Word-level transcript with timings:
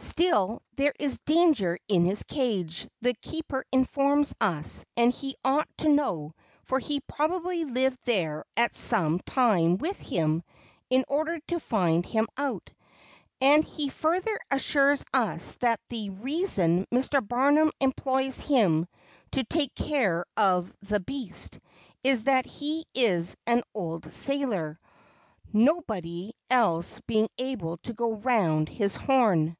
Still 0.00 0.62
there 0.76 0.94
is 1.00 1.18
danger 1.26 1.76
in 1.88 2.04
his 2.04 2.22
cage, 2.22 2.88
the 3.00 3.14
keeper 3.14 3.64
informs 3.72 4.32
us, 4.40 4.84
and 4.96 5.12
he 5.12 5.34
ought 5.44 5.66
to 5.78 5.88
know, 5.88 6.36
for 6.62 6.78
he 6.78 7.00
probably 7.00 7.64
lived 7.64 7.98
there 8.04 8.44
at 8.56 8.76
some 8.76 9.18
time 9.18 9.76
with 9.76 9.98
him 9.98 10.44
in 10.88 11.04
order 11.08 11.40
to 11.48 11.58
find 11.58 12.06
him 12.06 12.28
out. 12.36 12.70
And 13.40 13.64
he 13.64 13.88
further 13.88 14.38
assures 14.52 15.04
us 15.12 15.56
that 15.62 15.80
the 15.88 16.10
reason 16.10 16.86
Mr. 16.92 17.20
Barnum 17.26 17.72
employs 17.80 18.38
him 18.38 18.86
to 19.32 19.42
take 19.42 19.74
care 19.74 20.24
of 20.36 20.72
the 20.80 21.00
beast 21.00 21.58
is 22.04 22.22
that 22.24 22.46
he 22.46 22.84
is 22.94 23.36
an 23.48 23.64
old 23.74 24.04
sailor, 24.12 24.78
nobody 25.52 26.32
else 26.48 27.00
being 27.08 27.28
able 27.36 27.78
to 27.78 27.92
go 27.92 28.12
round 28.12 28.68
his 28.68 28.94
horn. 28.94 29.56